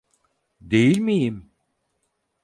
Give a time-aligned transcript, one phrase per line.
[0.61, 1.51] Değil miyim?